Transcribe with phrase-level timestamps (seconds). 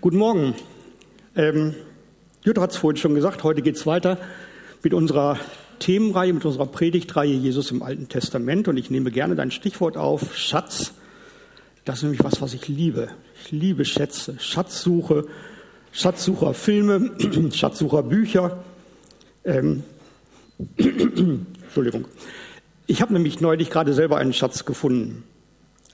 [0.00, 0.54] Guten Morgen.
[1.34, 1.74] Ähm,
[2.44, 4.16] Jutta hat es vorhin schon gesagt, heute geht es weiter
[4.84, 5.40] mit unserer
[5.80, 8.68] Themenreihe, mit unserer Predigtreihe Jesus im Alten Testament.
[8.68, 10.92] Und ich nehme gerne dein Stichwort auf, Schatz.
[11.84, 13.08] Das ist nämlich was, was ich liebe.
[13.44, 15.24] Ich liebe Schätze, Schatzsuche,
[15.90, 18.62] Schatzsucherfilme, Schatzsucherbücher.
[19.44, 19.82] Ähm,
[20.76, 22.04] Entschuldigung.
[22.86, 25.24] Ich habe nämlich neulich gerade selber einen Schatz gefunden.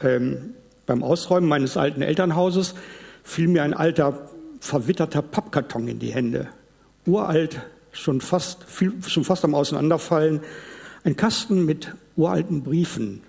[0.02, 0.50] Ähm,
[0.84, 2.74] beim Ausräumen meines alten Elternhauses
[3.24, 4.30] fiel mir ein alter,
[4.60, 6.48] verwitterter Pappkarton in die Hände.
[7.06, 8.66] Uralt, schon fast,
[9.06, 10.40] schon fast am Auseinanderfallen.
[11.02, 13.22] Ein Kasten mit uralten Briefen,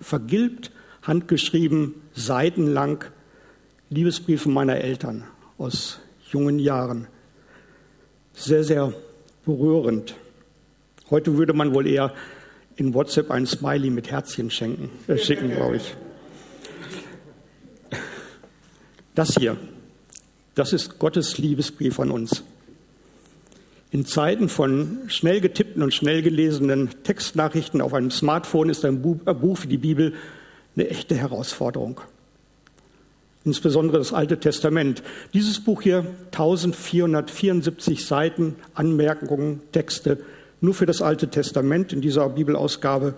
[0.00, 0.70] vergilbt,
[1.02, 3.04] handgeschrieben, seitenlang.
[3.88, 5.24] Liebesbriefe meiner Eltern
[5.58, 5.98] aus
[6.30, 7.08] jungen Jahren.
[8.34, 8.92] Sehr, sehr
[9.44, 10.14] berührend.
[11.10, 12.14] Heute würde man wohl eher
[12.76, 15.96] in WhatsApp ein Smiley mit Herzchen schenken, äh, schicken, glaube ich.
[19.20, 19.58] Das hier,
[20.54, 22.42] das ist Gottes Liebesbrief an uns.
[23.90, 29.58] In Zeiten von schnell getippten und schnell gelesenen Textnachrichten auf einem Smartphone ist ein Buch
[29.60, 30.14] wie die Bibel
[30.74, 32.00] eine echte Herausforderung.
[33.44, 35.02] Insbesondere das Alte Testament.
[35.34, 40.20] Dieses Buch hier, 1474 Seiten, Anmerkungen, Texte,
[40.62, 43.12] nur für das Alte Testament in dieser Bibelausgabe,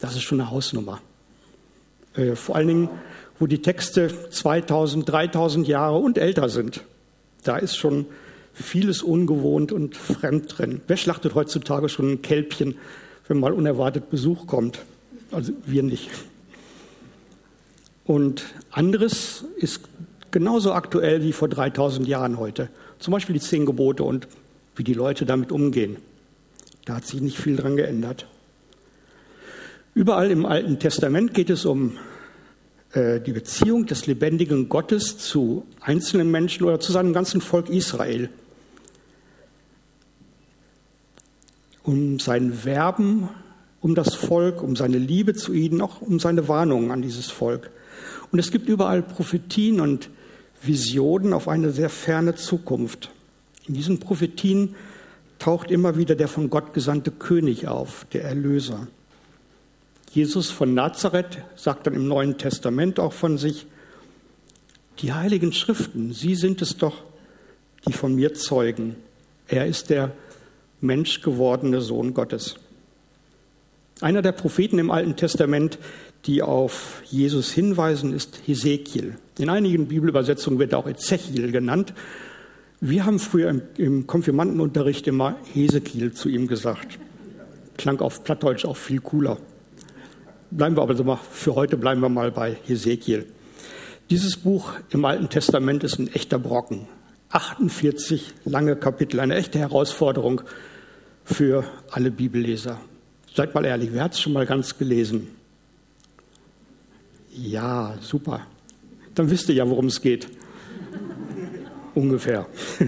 [0.00, 1.00] das ist schon eine Hausnummer.
[2.14, 2.88] Äh, vor allen Dingen
[3.38, 6.82] wo die Texte 2000, 3000 Jahre und älter sind.
[7.44, 8.06] Da ist schon
[8.52, 10.80] vieles ungewohnt und fremd drin.
[10.86, 12.76] Wer schlachtet heutzutage schon ein Kälbchen,
[13.28, 14.80] wenn mal unerwartet Besuch kommt?
[15.30, 16.10] Also wir nicht.
[18.04, 19.80] Und anderes ist
[20.30, 22.68] genauso aktuell wie vor 3000 Jahren heute.
[22.98, 24.28] Zum Beispiel die zehn Gebote und
[24.76, 25.96] wie die Leute damit umgehen.
[26.84, 28.26] Da hat sich nicht viel dran geändert.
[29.94, 31.98] Überall im Alten Testament geht es um
[32.96, 38.30] die Beziehung des lebendigen Gottes zu einzelnen Menschen oder zu seinem ganzen Volk Israel.
[41.82, 43.28] Um sein Werben,
[43.82, 47.70] um das Volk, um seine Liebe zu ihnen, auch um seine Warnungen an dieses Volk.
[48.32, 50.08] Und es gibt überall Prophetien und
[50.62, 53.10] Visionen auf eine sehr ferne Zukunft.
[53.68, 54.74] In diesen Prophetien
[55.38, 58.88] taucht immer wieder der von Gott gesandte König auf, der Erlöser.
[60.16, 63.66] Jesus von Nazareth sagt dann im Neuen Testament auch von sich,
[65.00, 67.04] die heiligen Schriften, sie sind es doch,
[67.86, 68.96] die von mir zeugen.
[69.46, 70.12] Er ist der
[70.80, 72.56] menschgewordene Sohn Gottes.
[74.00, 75.78] Einer der Propheten im Alten Testament,
[76.24, 79.16] die auf Jesus hinweisen, ist Hesekiel.
[79.36, 81.92] In einigen Bibelübersetzungen wird er auch Ezechiel genannt.
[82.80, 86.98] Wir haben früher im, im Konfirmandenunterricht immer Hesekiel zu ihm gesagt.
[87.76, 89.36] Klang auf Plattdeutsch auch viel cooler
[90.50, 93.26] bleiben wir aber so mal, für heute bleiben wir mal bei Hesekiel.
[94.10, 96.86] Dieses Buch im Alten Testament ist ein echter Brocken.
[97.30, 100.42] 48 lange Kapitel, eine echte Herausforderung
[101.24, 102.80] für alle Bibelleser.
[103.34, 105.28] Seid mal ehrlich, wer hat es schon mal ganz gelesen?
[107.34, 108.46] Ja, super.
[109.14, 110.28] Dann wisst ihr ja, worum es geht.
[111.94, 112.46] Ungefähr.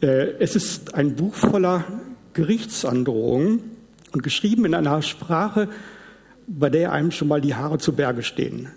[0.00, 1.84] Äh, es ist ein Buch voller
[2.32, 3.77] Gerichtsandrohungen
[4.12, 5.68] und geschrieben in einer Sprache,
[6.46, 8.68] bei der einem schon mal die Haare zu Berge stehen.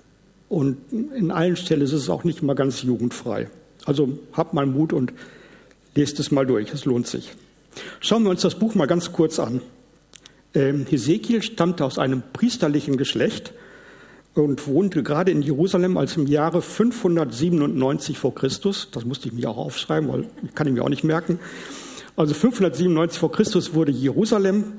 [0.49, 3.49] Und in allen Stellen ist es auch nicht mal ganz jugendfrei.
[3.85, 5.13] Also habt mal Mut und
[5.95, 7.33] lest es mal durch, es lohnt sich.
[8.01, 9.61] Schauen wir uns das Buch mal ganz kurz an.
[10.53, 13.53] Ähm, Hesekiel stammte aus einem priesterlichen Geschlecht
[14.33, 18.89] und wohnte gerade in Jerusalem als im Jahre 597 vor Christus.
[18.91, 21.39] Das musste ich mir auch aufschreiben, weil kann ich mir auch nicht merken.
[22.15, 24.73] Also 597 vor Christus wurde Jerusalem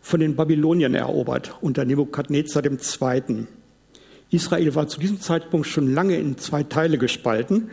[0.00, 3.46] von den Babyloniern erobert unter Nebukadnezar II.
[4.30, 7.70] Israel war zu diesem Zeitpunkt schon lange in zwei Teile gespalten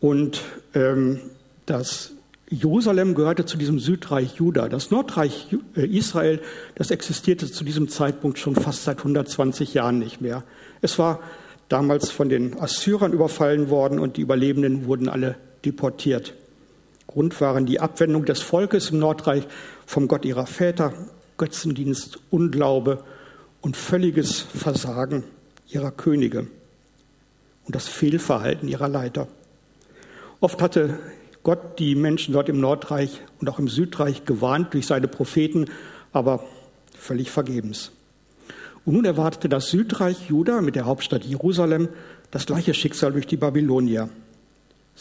[0.00, 0.42] und
[0.74, 1.20] ähm,
[1.66, 2.12] das
[2.48, 4.68] Jerusalem gehörte zu diesem Südreich Juda.
[4.68, 6.40] Das Nordreich äh, Israel,
[6.74, 10.42] das existierte zu diesem Zeitpunkt schon fast seit 120 Jahren nicht mehr.
[10.80, 11.20] Es war
[11.68, 16.34] damals von den Assyrern überfallen worden und die Überlebenden wurden alle deportiert.
[17.06, 19.46] Grund waren die Abwendung des Volkes im Nordreich
[19.86, 20.92] vom Gott ihrer Väter
[21.40, 23.02] Götzendienst, Unglaube
[23.62, 25.24] und völliges Versagen
[25.68, 26.48] ihrer Könige
[27.64, 29.26] und das Fehlverhalten ihrer Leiter.
[30.40, 30.98] Oft hatte
[31.42, 35.64] Gott die Menschen dort im Nordreich und auch im Südreich gewarnt durch seine Propheten,
[36.12, 36.44] aber
[36.94, 37.92] völlig vergebens.
[38.84, 41.88] Und nun erwartete das Südreich Juda mit der Hauptstadt Jerusalem
[42.30, 44.10] das gleiche Schicksal durch die Babylonier.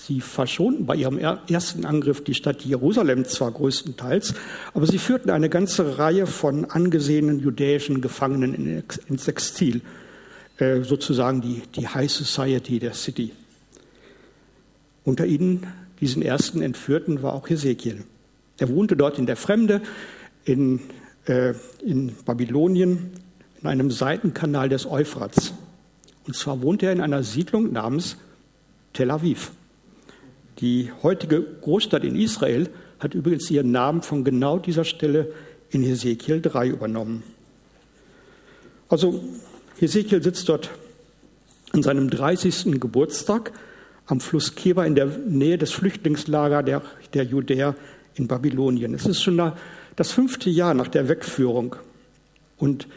[0.06, 4.34] Sie verschonten bei ihrem ersten Angriff die Stadt Jerusalem zwar größtenteils,
[4.74, 9.82] aber sie führten eine ganze Reihe von angesehenen jüdischen Gefangenen ins Exil,
[10.58, 13.34] äh, sozusagen die, die High Society der City.
[15.04, 15.68] Unter ihnen,
[16.00, 18.04] diesen ersten Entführten, war auch Hesekiel.
[18.58, 19.82] Er wohnte dort in der Fremde,
[20.46, 20.80] in,
[21.26, 21.54] äh,
[21.86, 23.12] in Babylonien,
[23.62, 25.54] in einem Seitenkanal des Euphrats.
[26.26, 28.18] Und zwar wohnte er in einer Siedlung namens
[28.94, 29.52] Tel Aviv.
[30.60, 32.70] Die heutige Großstadt in Israel
[33.00, 35.32] hat übrigens ihren Namen von genau dieser Stelle
[35.70, 37.24] in Hesekiel 3 übernommen.
[38.90, 39.24] Also
[39.80, 40.70] Hesekiel sitzt dort
[41.72, 42.80] an seinem 30.
[42.80, 43.54] Geburtstag
[44.08, 46.82] am Fluss Keba in der Nähe des Flüchtlingslagers der,
[47.14, 47.76] der Judäer
[48.16, 48.94] in Babylonien.
[48.96, 49.54] Es ist schon
[49.96, 51.76] das fünfte Jahr nach der Wegführung.
[52.58, 52.88] Und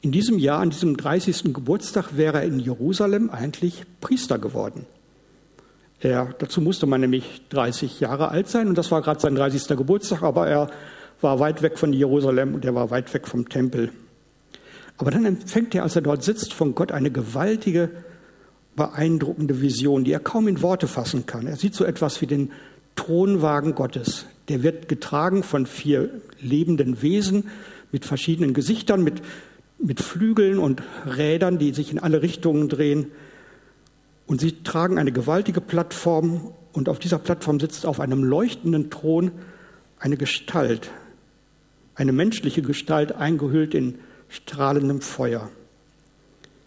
[0.00, 1.52] in diesem Jahr, an diesem 30.
[1.52, 4.86] Geburtstag, wäre er in Jerusalem eigentlich Priester geworden.
[6.00, 9.76] Er, dazu musste man nämlich 30 Jahre alt sein und das war gerade sein 30.
[9.76, 10.70] Geburtstag, aber er
[11.20, 13.92] war weit weg von Jerusalem und er war weit weg vom Tempel.
[14.96, 17.90] Aber dann empfängt er, als er dort sitzt, von Gott eine gewaltige,
[18.76, 21.46] beeindruckende Vision, die er kaum in Worte fassen kann.
[21.46, 22.50] Er sieht so etwas wie den
[22.96, 24.26] Thronwagen Gottes.
[24.48, 26.10] Der wird getragen von vier
[26.40, 27.48] lebenden Wesen
[27.92, 29.22] mit verschiedenen Gesichtern, mit,
[29.78, 33.06] mit Flügeln und Rädern, die sich in alle Richtungen drehen.
[34.30, 39.32] Und sie tragen eine gewaltige Plattform und auf dieser Plattform sitzt auf einem leuchtenden Thron
[39.98, 40.92] eine Gestalt,
[41.96, 43.98] eine menschliche Gestalt eingehüllt in
[44.28, 45.50] strahlendem Feuer.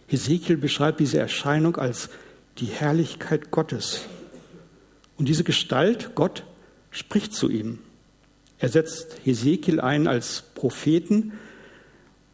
[0.07, 2.10] Hesekiel beschreibt diese Erscheinung als
[2.57, 4.01] die Herrlichkeit Gottes.
[5.18, 6.44] Und diese Gestalt, Gott,
[6.92, 7.80] spricht zu ihm.
[8.59, 11.31] Er setzt Hesekiel ein als Propheten,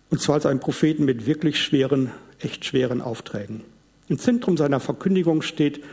[0.09, 2.09] und zwar als einen Propheten mit wirklich schweren,
[2.39, 3.63] echt schweren Aufträgen.
[4.09, 5.83] Im Zentrum seiner Verkündigung steht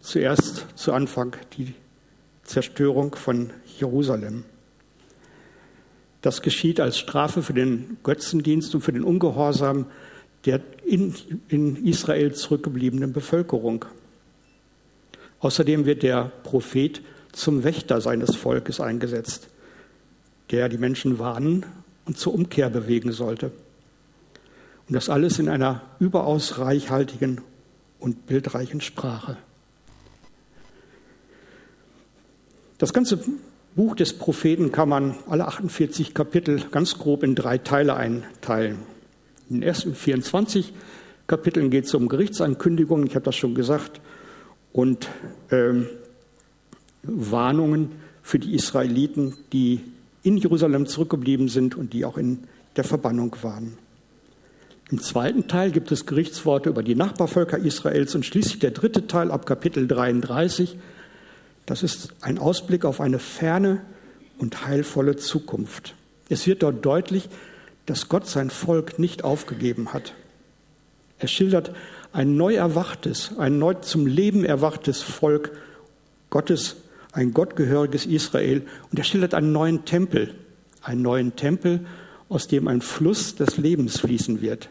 [0.00, 1.72] zuerst zu Anfang die
[2.44, 3.48] Zerstörung von
[3.78, 4.44] Jerusalem.
[6.20, 9.86] Das geschieht als Strafe für den Götzendienst und für den Ungehorsam
[10.44, 11.14] der in,
[11.48, 13.84] in Israel zurückgebliebenen Bevölkerung.
[15.40, 17.00] Außerdem wird der Prophet
[17.32, 19.48] zum Wächter seines Volkes eingesetzt,
[20.50, 21.64] der die Menschen warnen
[22.04, 23.50] und zur Umkehr bewegen sollte.
[24.88, 27.40] Und das alles in einer überaus reichhaltigen
[28.02, 29.36] und bildreichen Sprache.
[32.78, 33.20] Das ganze
[33.76, 38.80] Buch des Propheten kann man alle 48 Kapitel ganz grob in drei Teile einteilen.
[39.48, 40.72] In den ersten 24
[41.28, 44.00] Kapiteln geht es um Gerichtsankündigungen, ich habe das schon gesagt,
[44.72, 45.08] und
[45.50, 45.86] ähm,
[47.04, 49.80] Warnungen für die Israeliten, die
[50.24, 52.44] in Jerusalem zurückgeblieben sind und die auch in
[52.76, 53.78] der Verbannung waren.
[54.92, 59.30] Im zweiten Teil gibt es Gerichtsworte über die Nachbarvölker Israels und schließlich der dritte Teil
[59.30, 60.76] ab Kapitel 33.
[61.64, 63.80] Das ist ein Ausblick auf eine ferne
[64.36, 65.94] und heilvolle Zukunft.
[66.28, 67.30] Es wird dort deutlich,
[67.86, 70.12] dass Gott sein Volk nicht aufgegeben hat.
[71.18, 71.72] Er schildert
[72.12, 75.52] ein neu erwachtes, ein neu zum Leben erwachtes Volk
[76.28, 76.76] Gottes,
[77.12, 78.60] ein gottgehöriges Israel.
[78.90, 80.34] Und er schildert einen neuen Tempel,
[80.82, 81.86] einen neuen Tempel,
[82.28, 84.68] aus dem ein Fluss des Lebens fließen wird.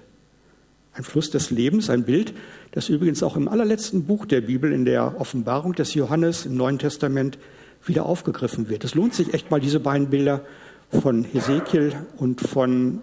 [0.93, 2.33] Ein Fluss des Lebens, ein Bild,
[2.71, 6.79] das übrigens auch im allerletzten Buch der Bibel, in der Offenbarung des Johannes im Neuen
[6.79, 7.37] Testament,
[7.85, 8.83] wieder aufgegriffen wird.
[8.83, 10.45] Es lohnt sich echt mal, diese beiden Bilder
[10.91, 13.01] von Hesekiel und von,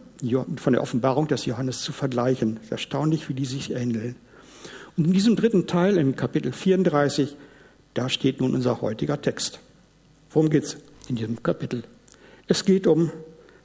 [0.56, 2.61] von der Offenbarung des Johannes zu vergleichen.
[2.70, 4.17] Erstaunlich, wie die sich ähneln.
[4.96, 7.37] Und in diesem dritten Teil, in Kapitel 34,
[7.94, 9.61] da steht nun unser heutiger Text.
[10.30, 10.76] Worum geht es
[11.09, 11.85] in diesem Kapitel?
[12.47, 13.11] Es geht um,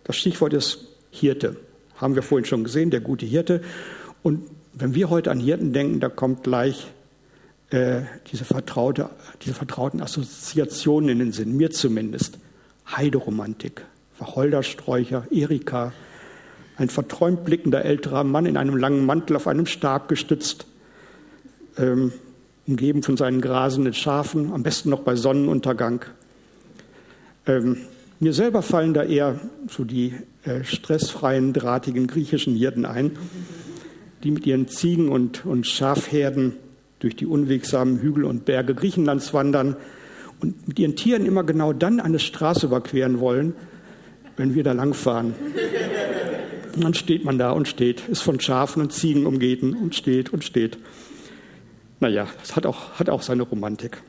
[0.04, 1.58] das Stichwort ist Hirte.
[1.98, 3.62] Haben wir vorhin schon gesehen, der gute Hirte.
[4.24, 6.88] Und wenn wir heute an Hirten denken, da kommt gleich
[7.70, 8.02] äh,
[8.32, 9.10] diese, vertraute,
[9.42, 12.40] diese vertrauten Assoziationen in den Sinn, mir zumindest.
[12.90, 13.86] Heideromantik,
[14.20, 15.94] Wacholdersträucher, Erika,
[16.76, 20.66] ein verträumt blickender älterer Mann in einem langen Mantel auf einem Stab gestützt,
[21.78, 22.12] ähm,
[22.68, 26.06] umgeben von seinen grasenden Schafen, am besten noch bei Sonnenuntergang.
[27.46, 27.78] Ähm,
[28.20, 29.40] mir selber fallen da eher
[29.70, 30.14] so die
[30.44, 33.18] äh, stressfreien, drahtigen griechischen Hirten ein
[34.24, 36.54] die mit ihren Ziegen und, und Schafherden
[37.00, 39.76] durch die unwegsamen Hügel und Berge Griechenlands wandern
[40.40, 43.54] und mit ihren Tieren immer genau dann eine Straße überqueren wollen,
[44.38, 45.34] wenn wir da langfahren.
[46.76, 50.32] Und dann steht man da und steht, ist von Schafen und Ziegen umgeben und steht
[50.32, 50.78] und steht.
[52.00, 54.02] Naja, das hat auch, hat auch seine Romantik.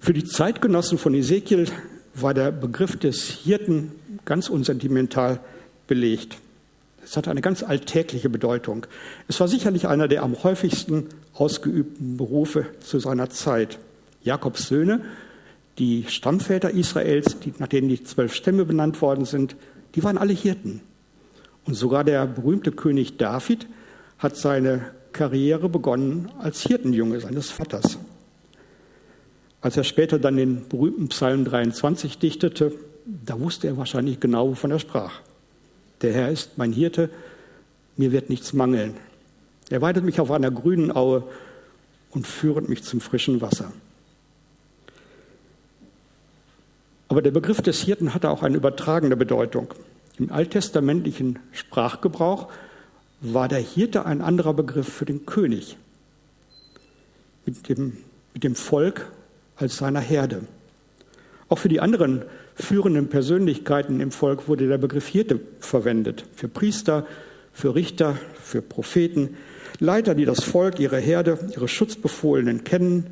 [0.00, 1.66] Für die Zeitgenossen von Ezekiel
[2.14, 3.92] war der Begriff des Hirten
[4.24, 5.40] ganz unsentimental
[5.86, 6.38] belegt.
[7.02, 8.86] Es hatte eine ganz alltägliche Bedeutung.
[9.26, 13.78] Es war sicherlich einer der am häufigsten ausgeübten Berufe zu seiner Zeit.
[14.22, 15.02] Jakobs Söhne,
[15.78, 19.56] die Stammväter Israels, die, nach denen die zwölf Stämme benannt worden sind,
[19.94, 20.82] die waren alle Hirten.
[21.64, 23.66] Und sogar der berühmte König David
[24.18, 27.98] hat seine Karriere begonnen als Hirtenjunge seines Vaters.
[29.60, 32.72] Als er später dann den berühmten Psalm 23 dichtete,
[33.04, 35.20] da wusste er wahrscheinlich genau, wovon er sprach.
[36.02, 37.10] Der Herr ist mein Hirte,
[37.96, 38.94] mir wird nichts mangeln.
[39.68, 41.24] Er weidet mich auf einer grünen Aue
[42.10, 43.72] und führet mich zum frischen Wasser.
[47.08, 49.74] Aber der Begriff des Hirten hatte auch eine übertragene Bedeutung.
[50.18, 52.48] Im alttestamentlichen Sprachgebrauch
[53.20, 55.76] war der Hirte ein anderer Begriff für den König.
[57.44, 57.96] Mit dem,
[58.32, 59.10] mit dem Volk
[59.56, 60.42] als seiner Herde.
[61.48, 62.22] Auch für die anderen
[62.60, 66.24] führenden Persönlichkeiten im Volk wurde der Begriff Hirte verwendet.
[66.34, 67.06] Für Priester,
[67.52, 69.36] für Richter, für Propheten,
[69.78, 73.06] Leiter, die das Volk, ihre Herde, ihre Schutzbefohlenen kennen,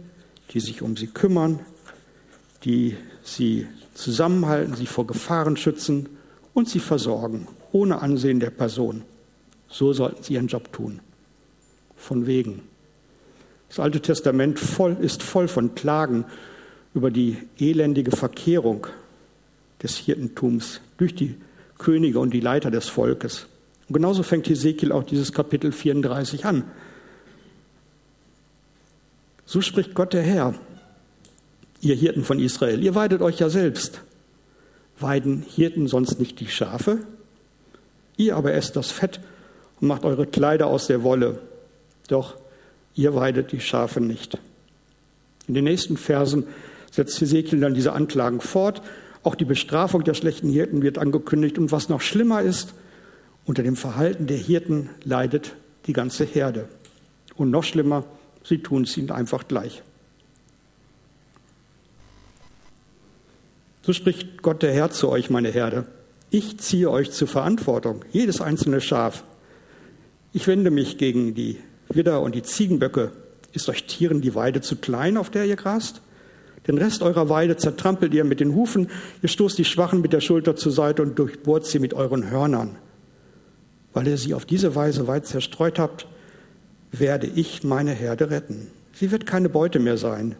[0.50, 1.60] die sich um sie kümmern,
[2.64, 6.08] die sie zusammenhalten, sie vor Gefahren schützen
[6.54, 9.02] und sie versorgen, ohne Ansehen der Person.
[9.68, 11.00] So sollten sie ihren Job tun.
[11.96, 12.62] Von wegen.
[13.68, 16.24] Das Alte Testament voll, ist voll von Klagen
[16.94, 18.86] über die elendige Verkehrung
[19.82, 21.36] des Hirtentums durch die
[21.78, 23.46] Könige und die Leiter des Volkes.
[23.88, 26.64] Und genauso fängt Hesekiel auch dieses Kapitel 34 an.
[29.46, 30.54] So spricht Gott der Herr,
[31.80, 34.02] ihr Hirten von Israel, ihr weidet euch ja selbst.
[35.00, 36.98] Weiden Hirten sonst nicht die Schafe?
[38.16, 39.20] Ihr aber esst das Fett
[39.80, 41.40] und macht eure Kleider aus der Wolle.
[42.08, 42.36] Doch
[42.94, 44.36] ihr weidet die Schafe nicht.
[45.46, 46.44] In den nächsten Versen
[46.90, 48.82] setzt Hesekiel dann diese Anklagen fort.
[49.22, 51.58] Auch die Bestrafung der schlechten Hirten wird angekündigt.
[51.58, 52.74] Und was noch schlimmer ist,
[53.44, 55.56] unter dem Verhalten der Hirten leidet
[55.86, 56.68] die ganze Herde.
[57.36, 58.04] Und noch schlimmer,
[58.44, 59.82] sie tun es ihnen einfach gleich.
[63.82, 65.86] So spricht Gott der Herr zu euch, meine Herde.
[66.30, 69.24] Ich ziehe euch zur Verantwortung, jedes einzelne Schaf.
[70.34, 71.58] Ich wende mich gegen die
[71.88, 73.12] Widder und die Ziegenböcke.
[73.52, 76.02] Ist euch Tieren die Weide zu klein, auf der ihr grast?
[76.68, 78.88] Den Rest eurer Weide zertrampelt ihr mit den Hufen,
[79.22, 82.76] ihr stoßt die Schwachen mit der Schulter zur Seite und durchbohrt sie mit euren Hörnern.
[83.94, 86.06] Weil ihr sie auf diese Weise weit zerstreut habt,
[86.92, 88.68] werde ich meine Herde retten.
[88.92, 90.36] Sie wird keine Beute mehr sein.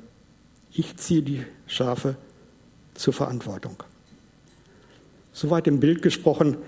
[0.71, 2.17] Ich ziehe die Schafe
[2.95, 3.83] zur Verantwortung.
[5.33, 6.59] Soweit im Bild gesprochen,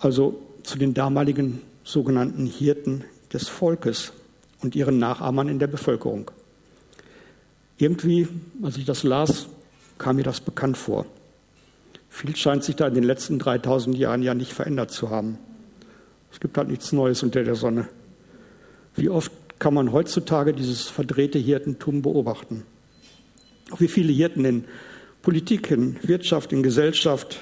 [0.00, 4.12] also zu den damaligen sogenannten Hirten des Volkes
[4.62, 6.30] und ihren Nachahmern in der Bevölkerung.
[7.78, 8.28] Irgendwie,
[8.62, 9.46] als ich das las,
[9.98, 11.06] kam mir das bekannt vor.
[12.08, 15.38] Viel scheint sich da in den letzten 3000 Jahren ja nicht verändert zu haben.
[16.32, 17.88] Es gibt halt nichts Neues unter der Sonne.
[18.94, 22.62] Wie oft kann man heutzutage dieses verdrehte Hirtentum beobachten?
[23.78, 24.64] Wie viele Hirten in
[25.22, 27.38] Politik, in Wirtschaft, in Gesellschaft,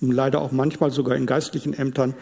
[0.00, 2.14] und leider auch manchmal sogar in geistlichen Ämtern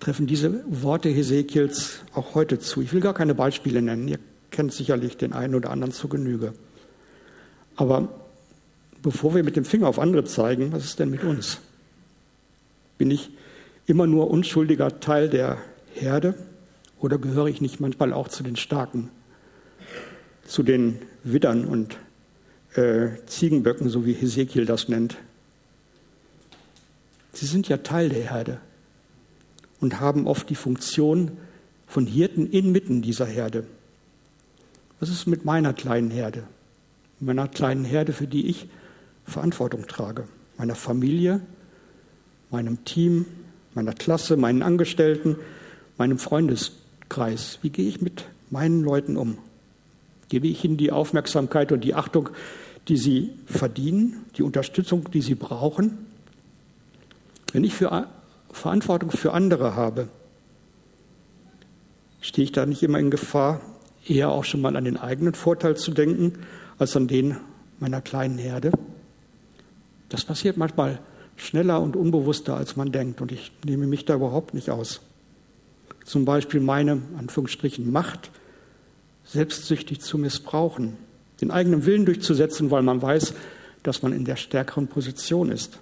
[0.00, 2.82] treffen diese Worte Hesekiels auch heute zu.
[2.82, 4.08] Ich will gar keine Beispiele nennen.
[4.08, 4.18] Ihr
[4.50, 6.54] kennt sicherlich den einen oder anderen zu Genüge.
[7.76, 8.08] Aber
[9.02, 11.60] bevor wir mit dem Finger auf andere zeigen, was ist denn mit uns?
[12.98, 13.30] Bin ich
[13.86, 15.58] immer nur unschuldiger Teil der
[15.94, 16.34] Herde
[17.00, 19.10] oder gehöre ich nicht manchmal auch zu den Starken,
[20.44, 21.96] zu den Widdern und
[22.74, 25.16] äh, Ziegenböcken, so wie Hesekiel das nennt.
[27.32, 28.60] Sie sind ja Teil der Herde
[29.80, 31.32] und haben oft die Funktion
[31.86, 33.66] von Hirten inmitten dieser Herde.
[35.00, 36.44] Was ist mit meiner kleinen Herde?
[37.24, 38.68] Meiner kleinen Herde, für die ich
[39.24, 40.24] Verantwortung trage.
[40.58, 41.40] Meiner Familie,
[42.50, 43.26] meinem Team,
[43.74, 45.36] meiner Klasse, meinen Angestellten,
[45.98, 47.60] meinem Freundeskreis.
[47.62, 49.38] Wie gehe ich mit meinen Leuten um?
[50.30, 52.30] Gebe ich ihnen die Aufmerksamkeit und die Achtung,
[52.88, 55.98] die sie verdienen, die Unterstützung, die sie brauchen?
[57.52, 58.08] Wenn ich für
[58.50, 60.08] Verantwortung für andere habe,
[62.20, 63.60] stehe ich da nicht immer in Gefahr,
[64.08, 66.40] eher auch schon mal an den eigenen Vorteil zu denken,
[66.82, 67.36] als an den
[67.78, 68.72] meiner kleinen Herde?
[70.08, 71.00] Das passiert manchmal
[71.36, 75.00] schneller und unbewusster, als man denkt, und ich nehme mich da überhaupt nicht aus.
[76.04, 78.30] Zum Beispiel meine, Anführungsstrichen, Macht
[79.24, 80.96] selbstsüchtig zu missbrauchen,
[81.40, 83.34] den eigenen Willen durchzusetzen, weil man weiß,
[83.82, 85.78] dass man in der stärkeren Position ist.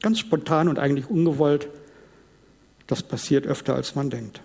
[0.00, 1.68] Ganz spontan und eigentlich ungewollt.
[2.86, 4.40] Das passiert öfter, als man denkt.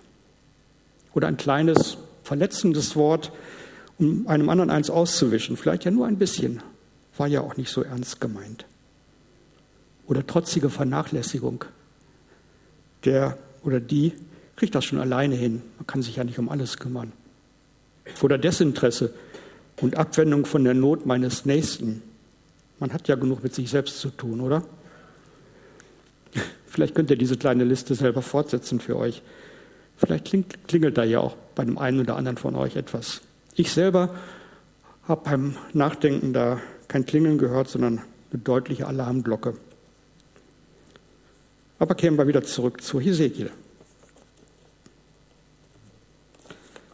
[1.14, 3.32] Oder ein kleines, verletzendes Wort,
[4.00, 5.56] um einem anderen eins auszuwischen.
[5.56, 6.62] Vielleicht ja nur ein bisschen.
[7.16, 8.64] War ja auch nicht so ernst gemeint.
[10.06, 11.64] Oder trotzige Vernachlässigung.
[13.04, 14.14] Der oder die
[14.56, 15.62] kriegt das schon alleine hin.
[15.76, 17.12] Man kann sich ja nicht um alles kümmern.
[18.22, 19.12] Oder Desinteresse
[19.80, 22.02] und Abwendung von der Not meines Nächsten.
[22.78, 24.64] Man hat ja genug mit sich selbst zu tun, oder?
[26.66, 29.22] Vielleicht könnt ihr diese kleine Liste selber fortsetzen für euch.
[29.96, 30.24] Vielleicht
[30.66, 33.20] klingelt da ja auch bei dem einen oder anderen von euch etwas.
[33.54, 34.14] Ich selber
[35.04, 39.54] habe beim Nachdenken da kein Klingeln gehört, sondern eine deutliche Alarmglocke.
[41.78, 43.50] Aber kehren wir wieder zurück zu Hesekiel.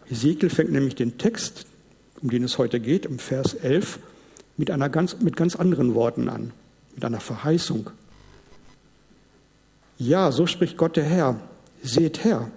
[0.07, 1.67] Hesekiel fängt nämlich den Text,
[2.23, 3.99] um den es heute geht, im Vers 11,
[4.57, 6.53] mit, einer ganz, mit ganz anderen Worten an,
[6.95, 7.91] mit einer Verheißung.
[9.99, 11.41] Ja, so spricht Gott der Herr.
[11.83, 12.51] Seht her,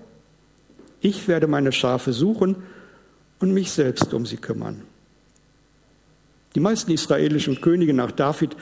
[1.02, 2.58] ich werde meine Schafe suchen
[3.40, 4.84] und mich selbst um sie kümmern.
[6.56, 8.56] Die meisten israelischen Könige nach David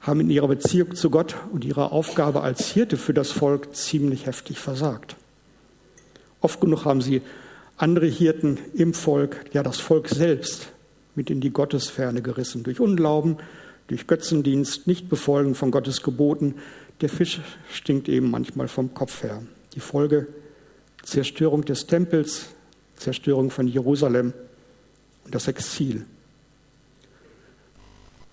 [0.00, 4.26] haben in ihrer Beziehung zu Gott und ihrer Aufgabe als Hirte für das Volk ziemlich
[4.26, 5.16] heftig versagt.
[6.40, 7.22] Oft genug haben sie
[7.76, 10.68] andere Hirten im Volk, ja das Volk selbst,
[11.14, 13.38] mit in die Gottesferne gerissen, durch Unglauben,
[13.88, 16.54] durch Götzendienst, nicht befolgen von Gottes Geboten.
[17.00, 17.40] Der Fisch
[17.72, 19.42] stinkt eben manchmal vom Kopf her.
[19.74, 20.28] Die Folge
[21.02, 22.50] Zerstörung des Tempels,
[23.00, 24.32] Zerstörung von Jerusalem
[25.24, 26.04] und das Exil.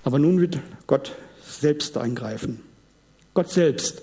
[0.04, 2.62] Aber nun wird Gott selbst eingreifen.
[3.34, 4.02] Gott selbst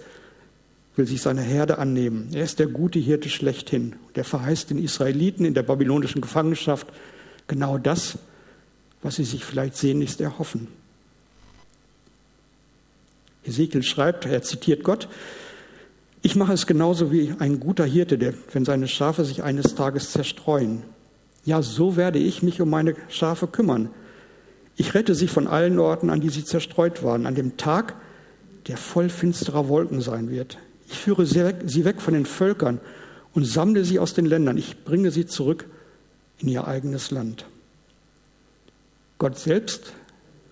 [0.97, 2.31] will sich seiner Herde annehmen.
[2.33, 3.97] Er ist der gute Hirte schlechthin.
[4.15, 6.87] Der verheißt den Israeliten in der babylonischen Gefangenschaft
[7.47, 8.19] genau das,
[9.03, 10.69] was sie sich vielleicht sehnlichst erhoffen.
[13.45, 15.09] Ezekiel schreibt, er zitiert Gott,
[16.25, 20.11] ich mache es genauso wie ein guter Hirte, der, wenn seine Schafe sich eines Tages
[20.11, 20.83] zerstreuen.
[21.45, 23.91] Ja, so werde ich mich um meine Schafe kümmern.
[24.75, 27.97] Ich rette sie von allen Orten, an die sie zerstreut waren, an dem Tag,
[28.69, 30.57] der voll finsterer Wolken sein wird.
[30.89, 32.81] Ich führe sie weg, von den Völkern
[33.35, 34.57] und sammle sie aus den Ländern.
[34.57, 35.67] Ich bringe sie zurück
[36.39, 37.45] in ihr eigenes Land.
[39.19, 39.93] Gott selbst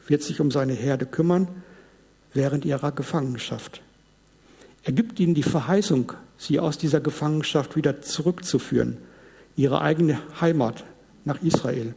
[0.06, 1.48] wird sich um seine Herde kümmern
[2.34, 3.80] während ihrer Gefangenschaft.
[4.84, 8.98] Er gibt ihnen die Verheißung, sie aus dieser Gefangenschaft wieder zurückzuführen,
[9.56, 10.84] ihre eigene Heimat
[11.24, 11.94] nach Israel.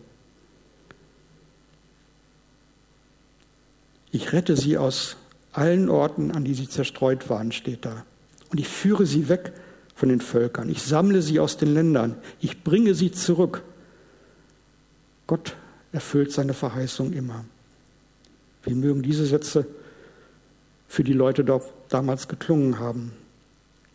[4.12, 5.18] Ich rette sie aus
[5.52, 8.06] allen Orten, an die sie zerstreut waren, steht da.
[8.52, 9.54] Und ich führe sie weg
[9.96, 10.70] von den Völkern.
[10.70, 12.16] Ich sammle sie aus den Ländern.
[12.40, 13.64] Ich bringe sie zurück.
[15.28, 15.56] Gott
[15.92, 17.46] erfüllt seine Verheißung immer.
[18.64, 19.66] Wie mögen diese Sätze
[20.88, 23.12] für die Leute dort damals geklungen haben.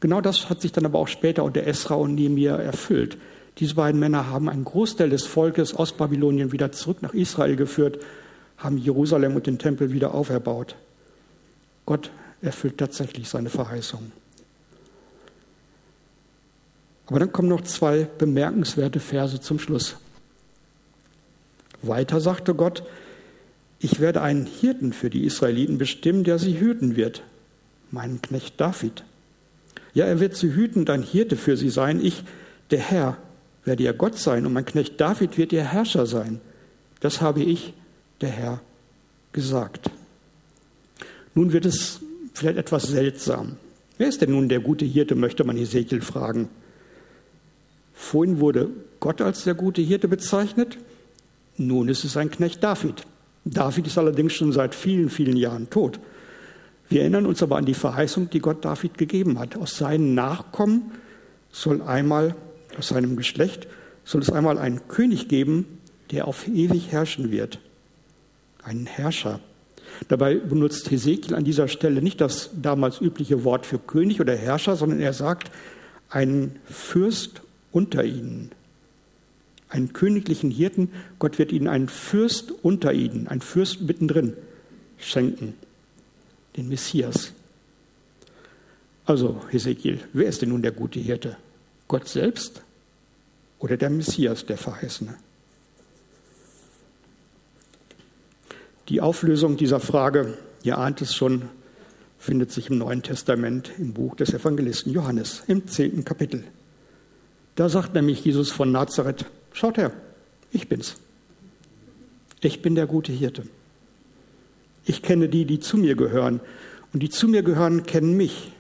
[0.00, 3.18] Genau das hat sich dann aber auch später unter Esra und Nehemiah erfüllt.
[3.59, 7.98] Diese beiden Männer haben einen Großteil des Volkes aus Babylonien wieder zurück nach Israel geführt,
[8.57, 10.76] haben Jerusalem und den Tempel wieder auferbaut.
[11.85, 14.12] Gott erfüllt tatsächlich seine Verheißung.
[17.07, 19.96] Aber dann kommen noch zwei bemerkenswerte Verse zum Schluss.
[21.83, 22.85] Weiter sagte Gott,
[23.80, 27.22] ich werde einen Hirten für die Israeliten bestimmen, der sie hüten wird,
[27.90, 29.04] meinen Knecht David.
[29.94, 32.04] Ja, er wird sie hüten und ein Hirte für sie sein.
[32.04, 32.22] Ich,
[32.70, 33.16] der Herr,
[33.64, 36.40] werde ihr Gott sein und mein Knecht David wird ihr Herrscher sein.
[37.00, 37.72] Das habe ich,
[38.20, 38.60] der Herr,
[39.32, 39.90] gesagt.
[41.34, 42.00] Nun wird es
[42.34, 43.56] vielleicht etwas seltsam.
[43.96, 46.50] Wer ist denn nun der gute Hirte, möchte man Ezekiel fragen.
[47.94, 50.76] Vorhin wurde Gott als der gute Hirte bezeichnet.
[51.56, 53.06] Nun ist es ein Knecht David.
[53.50, 55.98] David ist allerdings schon seit vielen, vielen Jahren tot.
[56.88, 59.56] Wir erinnern uns aber an die Verheißung, die Gott David gegeben hat.
[59.56, 60.92] Aus seinen Nachkommen
[61.50, 62.34] soll einmal,
[62.78, 63.66] aus seinem Geschlecht,
[64.04, 65.78] soll es einmal einen König geben,
[66.10, 67.58] der auf ewig herrschen wird.
[68.62, 69.40] Einen Herrscher.
[70.08, 74.76] Dabei benutzt Hesekiel an dieser Stelle nicht das damals übliche Wort für König oder Herrscher,
[74.76, 75.50] sondern er sagt
[76.08, 78.50] einen Fürst unter ihnen
[79.70, 80.90] einen königlichen Hirten.
[81.18, 84.35] Gott wird ihnen einen Fürst unter ihnen, einen Fürst mittendrin
[84.98, 85.54] schenken,
[86.56, 87.33] den Messias.
[89.06, 91.37] Also, Hesekiel, wer ist denn nun der gute Hirte?
[91.88, 92.62] Gott selbst
[93.59, 95.16] oder der Messias, der Verheißene?
[98.88, 101.48] Die Auflösung dieser Frage, ihr ahnt es schon,
[102.18, 106.44] findet sich im Neuen Testament im Buch des Evangelisten Johannes im zehnten Kapitel.
[107.54, 109.92] Da sagt nämlich Jesus von Nazareth, Schaut her,
[110.52, 110.96] ich bin's.
[112.40, 113.44] Ich bin der gute Hirte.
[114.84, 116.40] Ich kenne die, die zu mir gehören.
[116.92, 118.52] Und die zu mir gehören, kennen mich.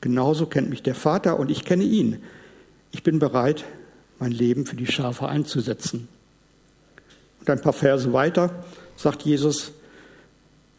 [0.00, 2.22] Genauso kennt mich der Vater und ich kenne ihn.
[2.90, 3.64] Ich bin bereit,
[4.18, 6.08] mein Leben für die Schafe einzusetzen.
[7.40, 8.64] Und ein paar Verse weiter
[8.96, 9.72] sagt Jesus,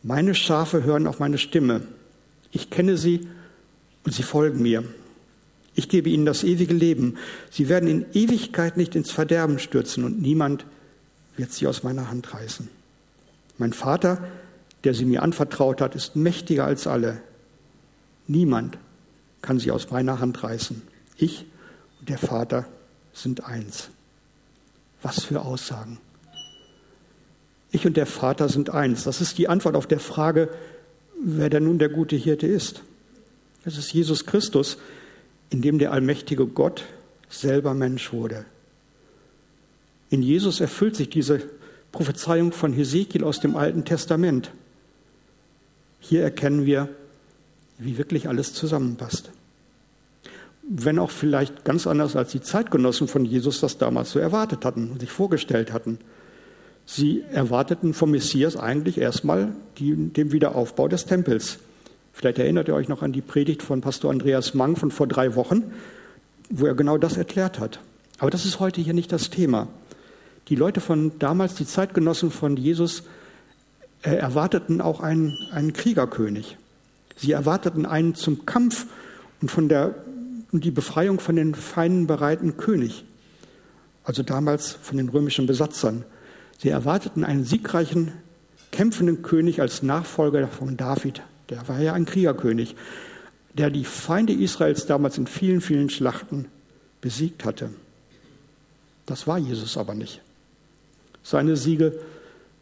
[0.01, 1.81] meine Schafe hören auf meine Stimme.
[2.51, 3.27] Ich kenne sie
[4.03, 4.83] und sie folgen mir.
[5.75, 7.17] Ich gebe ihnen das ewige Leben.
[7.49, 10.65] Sie werden in Ewigkeit nicht ins Verderben stürzen und niemand
[11.35, 12.69] wird sie aus meiner Hand reißen.
[13.57, 14.27] Mein Vater,
[14.83, 17.21] der sie mir anvertraut hat, ist mächtiger als alle.
[18.27, 18.77] Niemand
[19.41, 20.81] kann sie aus meiner Hand reißen.
[21.17, 21.45] Ich
[21.99, 22.67] und der Vater
[23.13, 23.89] sind eins.
[25.01, 25.99] Was für Aussagen.
[27.71, 29.03] Ich und der Vater sind eins.
[29.03, 30.49] Das ist die Antwort auf der Frage,
[31.21, 32.83] wer denn nun der gute Hirte ist.
[33.65, 34.77] Es ist Jesus Christus,
[35.49, 36.83] in dem der allmächtige Gott
[37.29, 38.45] selber Mensch wurde.
[40.09, 41.41] In Jesus erfüllt sich diese
[41.91, 44.51] Prophezeiung von Hesekiel aus dem Alten Testament.
[45.99, 46.89] Hier erkennen wir,
[47.77, 49.31] wie wirklich alles zusammenpasst.
[50.67, 54.91] Wenn auch vielleicht ganz anders als die Zeitgenossen von Jesus das damals so erwartet hatten
[54.91, 55.99] und sich vorgestellt hatten.
[56.85, 61.59] Sie erwarteten vom Messias eigentlich erstmal den Wiederaufbau des Tempels.
[62.13, 65.35] Vielleicht erinnert ihr euch noch an die Predigt von Pastor Andreas Mang von vor drei
[65.35, 65.63] Wochen,
[66.49, 67.79] wo er genau das erklärt hat.
[68.19, 69.67] Aber das ist heute hier nicht das Thema.
[70.47, 73.03] Die Leute von damals, die Zeitgenossen von Jesus,
[74.03, 76.57] äh, erwarteten auch einen, einen Kriegerkönig.
[77.17, 78.85] Sie erwarteten einen zum Kampf
[79.41, 79.95] und von der
[80.53, 83.03] und die Befreiung von den Feinden bereiten König,
[84.03, 86.05] also damals von den römischen Besatzern.
[86.59, 88.11] Sie erwarteten einen siegreichen,
[88.71, 91.23] kämpfenden König als Nachfolger von David.
[91.49, 92.75] Der war ja ein Kriegerkönig,
[93.53, 96.47] der die Feinde Israels damals in vielen, vielen Schlachten
[97.01, 97.69] besiegt hatte.
[99.05, 100.21] Das war Jesus aber nicht.
[101.21, 101.99] Seine Siege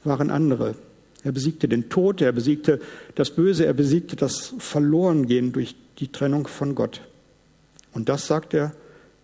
[0.03, 0.75] waren andere.
[1.23, 2.81] Er besiegte den Tod, er besiegte
[3.15, 7.01] das Böse, er besiegte das Verlorengehen durch die Trennung von Gott.
[7.93, 8.73] Und das sagt er,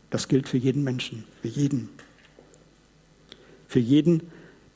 [0.10, 1.90] das gilt für jeden Menschen, für jeden.
[3.68, 4.22] Für jeden,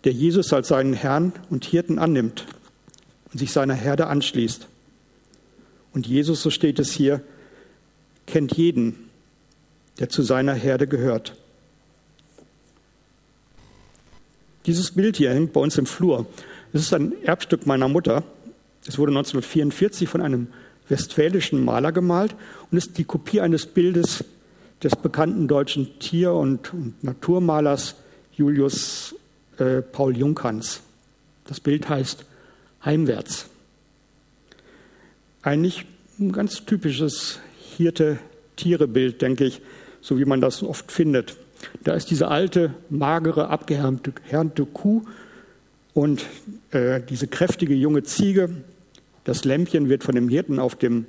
[0.03, 2.45] der Jesus als seinen Herrn und Hirten annimmt
[3.31, 4.67] und sich seiner Herde anschließt.
[5.93, 7.21] Und Jesus, so steht es hier,
[8.25, 9.09] kennt jeden,
[9.99, 11.35] der zu seiner Herde gehört.
[14.65, 16.27] Dieses Bild hier hängt bei uns im Flur.
[16.71, 18.23] Es ist ein Erbstück meiner Mutter.
[18.87, 20.47] Es wurde 1944 von einem
[20.87, 22.35] westfälischen Maler gemalt
[22.69, 24.23] und ist die Kopie eines Bildes
[24.83, 27.95] des bekannten deutschen Tier- und, und Naturmalers
[28.33, 29.15] Julius
[29.57, 30.81] äh, Paul Junghans.
[31.45, 32.25] Das Bild heißt
[32.83, 33.50] Heimwärts.
[35.41, 35.85] Eigentlich
[36.19, 37.39] ein ganz typisches
[37.77, 39.61] Hirte-Tiere-Bild, denke ich,
[40.01, 41.35] so wie man das oft findet.
[41.83, 45.03] Da ist diese alte, magere, abgehärmte Kuh
[45.93, 46.25] und
[46.71, 48.49] äh, diese kräftige junge Ziege.
[49.23, 51.05] Das Lämpchen wird von dem Hirten auf dem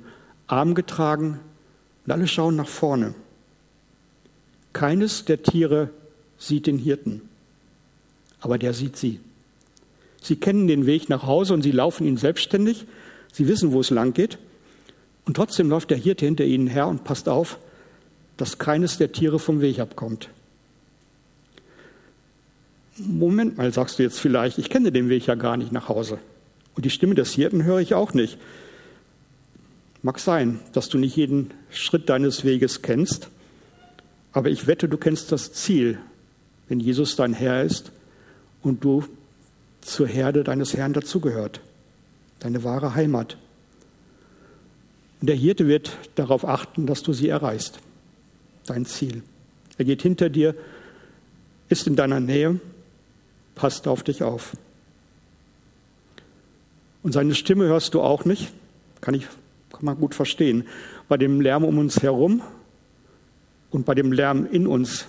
[0.47, 1.39] Arm getragen
[2.05, 3.13] und alle schauen nach vorne.
[4.73, 5.89] Keines der Tiere
[6.37, 7.21] sieht den Hirten,
[8.41, 9.19] aber der sieht sie.
[10.21, 12.85] Sie kennen den Weg nach Hause und sie laufen ihn selbstständig.
[13.33, 14.37] Sie wissen, wo es lang geht.
[15.25, 17.59] Und trotzdem läuft der Hirte hinter ihnen her und passt auf,
[18.37, 20.29] dass keines der Tiere vom Weg abkommt.
[22.97, 26.19] Moment mal, sagst du jetzt vielleicht, ich kenne den Weg ja gar nicht nach Hause.
[26.75, 28.37] Und die Stimme des Hirten höre ich auch nicht.
[30.03, 33.29] Mag sein, dass du nicht jeden Schritt deines Weges kennst,
[34.31, 35.97] aber ich wette, du kennst das Ziel,
[36.67, 37.91] wenn Jesus dein Herr ist
[38.61, 39.05] und du
[39.81, 41.61] zur Herde deines Herrn dazugehört,
[42.43, 43.37] deine wahre Heimat.
[45.21, 47.79] Und der Hirte wird darauf achten, dass du sie erreichst,
[48.65, 49.23] dein Ziel.
[49.77, 50.53] Er geht hinter dir,
[51.69, 52.59] ist in deiner Nähe
[53.55, 54.57] passt auf dich auf.
[57.01, 58.51] Und seine Stimme hörst du auch nicht,
[59.01, 59.27] kann ich
[59.71, 60.67] kann man gut verstehen,
[61.07, 62.41] bei dem Lärm um uns herum
[63.71, 65.05] und bei dem Lärm in uns,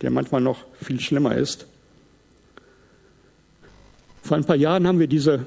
[0.00, 1.66] der manchmal noch viel schlimmer ist.
[4.22, 5.46] Vor ein paar Jahren haben wir diese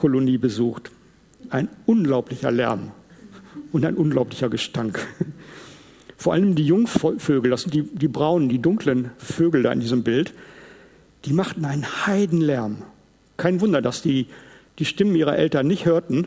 [0.00, 0.90] Kapptölpel-Kolonie besucht.
[1.50, 2.92] Ein unglaublicher Lärm
[3.72, 5.06] und ein unglaublicher Gestank.
[6.16, 10.02] Vor allem die Jungvögel, das sind die, die braunen, die dunklen Vögel da in diesem
[10.02, 10.34] Bild,
[11.24, 12.82] die machten einen Heidenlärm.
[13.36, 14.26] Kein Wunder, dass die
[14.78, 16.26] die Stimmen ihrer Eltern nicht hörten,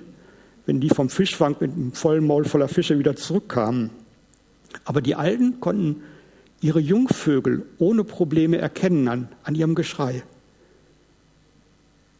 [0.65, 3.89] wenn die vom Fischfang mit einem vollen Maul voller Fische wieder zurückkamen.
[4.85, 6.01] Aber die Alten konnten
[6.61, 10.23] ihre Jungvögel ohne Probleme erkennen an, an ihrem Geschrei.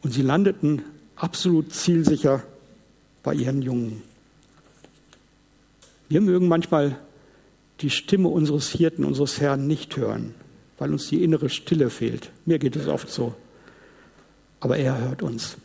[0.02, 0.82] Und sie landeten
[1.16, 2.42] absolut zielsicher
[3.22, 4.02] bei ihren Jungen.
[6.08, 6.98] Wir mögen manchmal
[7.80, 10.34] die Stimme unseres Hirten, unseres Herrn nicht hören
[10.78, 12.30] weil uns die innere Stille fehlt.
[12.44, 13.34] Mir geht es oft so.
[14.60, 15.56] Aber er hört uns.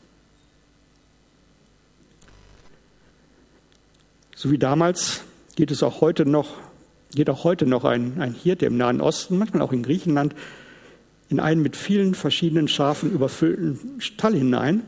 [4.35, 5.21] So wie damals
[5.55, 6.57] geht es auch heute noch,
[7.13, 10.35] geht auch heute noch ein, ein Hirte im Nahen Osten, manchmal auch in Griechenland,
[11.27, 14.83] in einen mit vielen verschiedenen Schafen überfüllten Stall hinein.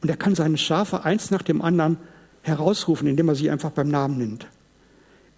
[0.00, 1.98] Und er kann seine Schafe eins nach dem anderen
[2.42, 4.46] herausrufen, indem er sie einfach beim Namen nennt.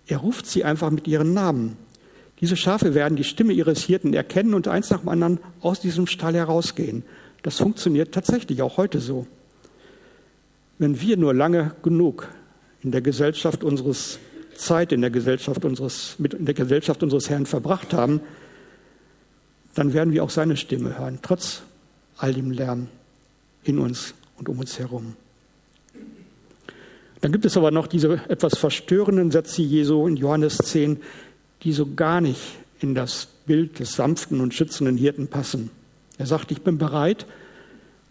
[0.07, 1.77] Er ruft sie einfach mit ihren Namen.
[2.41, 6.07] Diese Schafe werden die Stimme ihres Hirten erkennen und eins nach dem anderen aus diesem
[6.07, 7.05] Stall herausgehen.
[7.43, 9.27] Das funktioniert tatsächlich auch heute so.
[10.79, 12.29] Wenn wir nur lange genug
[12.83, 14.19] in der Gesellschaft unseres
[14.55, 18.21] Zeit in der Gesellschaft unseres, mit in der Gesellschaft unseres Herrn verbracht haben,
[19.75, 21.63] dann werden wir auch seine Stimme hören, trotz
[22.17, 22.89] all dem Lärm
[23.65, 25.15] in uns und um uns herum.
[27.21, 30.99] Dann gibt es aber noch diese etwas verstörenden Sätze Jesu in Johannes 10,
[31.63, 32.41] die so gar nicht
[32.81, 35.71] in das Bild des sanften und schützenden Hirten passen.
[36.17, 37.27] Er sagt, ich bin bereit,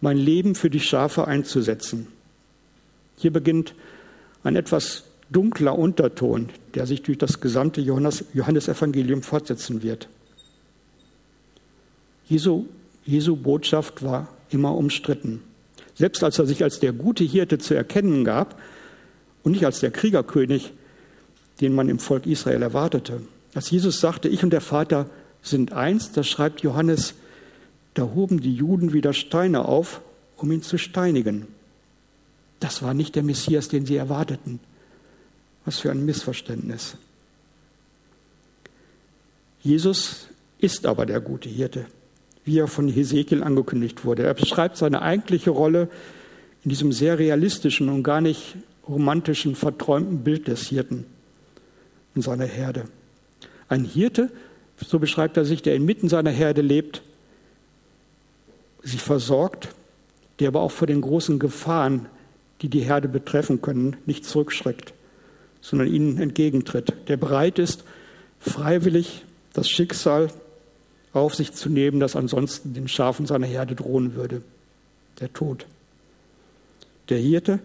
[0.00, 2.06] mein Leben für die Schafe einzusetzen.
[3.16, 3.74] Hier beginnt
[4.44, 10.08] ein etwas dunkler Unterton, der sich durch das gesamte Johannes, Johannesevangelium fortsetzen wird.
[12.28, 12.66] Jesu,
[13.04, 15.42] Jesu Botschaft war immer umstritten.
[16.00, 18.58] Selbst als er sich als der gute Hirte zu erkennen gab
[19.42, 20.72] und nicht als der Kriegerkönig,
[21.60, 23.20] den man im Volk Israel erwartete.
[23.52, 25.10] Als Jesus sagte, ich und der Vater
[25.42, 27.12] sind eins, da schreibt Johannes,
[27.92, 30.00] da hoben die Juden wieder Steine auf,
[30.38, 31.46] um ihn zu steinigen.
[32.60, 34.58] Das war nicht der Messias, den sie erwarteten.
[35.66, 36.96] Was für ein Missverständnis.
[39.60, 40.28] Jesus
[40.60, 41.84] ist aber der gute Hirte,
[42.50, 44.24] wie er von Hesekiel angekündigt wurde.
[44.24, 45.88] Er beschreibt seine eigentliche Rolle
[46.64, 48.56] in diesem sehr realistischen und gar nicht
[48.88, 51.06] romantischen, verträumten Bild des Hirten
[52.16, 52.86] in seiner Herde.
[53.68, 54.32] Ein Hirte,
[54.84, 57.02] so beschreibt er sich, der inmitten seiner Herde lebt,
[58.82, 59.68] sie versorgt,
[60.40, 62.06] der aber auch vor den großen Gefahren,
[62.62, 64.92] die die Herde betreffen können, nicht zurückschreckt,
[65.60, 67.84] sondern ihnen entgegentritt, der bereit ist,
[68.40, 70.30] freiwillig das Schicksal
[71.12, 74.42] auf sich zu nehmen, das ansonsten den Schafen seiner Herde drohen würde,
[75.20, 75.66] der Tod.
[77.08, 77.58] Der Hirte,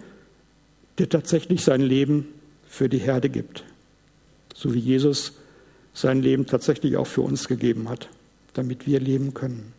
[0.97, 2.27] der tatsächlich sein Leben
[2.67, 3.63] für die Herde gibt,
[4.53, 5.33] so wie Jesus
[5.93, 8.09] sein Leben tatsächlich auch für uns gegeben hat,
[8.53, 9.73] damit wir leben können.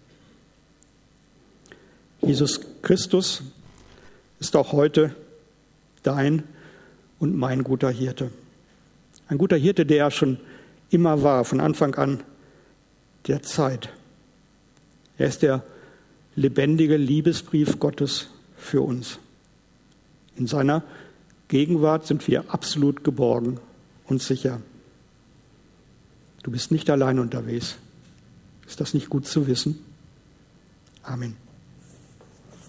[2.22, 3.42] Jesus Christus
[4.40, 5.14] ist auch heute
[6.02, 6.42] dein
[7.18, 8.30] und mein guter Hirte.
[9.28, 10.38] Ein guter Hirte, der er schon
[10.90, 12.22] immer war, von Anfang an
[13.26, 13.90] der Zeit.
[15.18, 15.64] Er ist der
[16.34, 19.18] lebendige Liebesbrief Gottes für uns.
[20.36, 20.82] In seiner
[21.48, 23.58] Gegenwart sind wir absolut geborgen
[24.06, 24.60] und sicher.
[26.42, 27.76] Du bist nicht allein unterwegs.
[28.66, 29.78] Ist das nicht gut zu wissen?
[31.02, 31.45] Amen.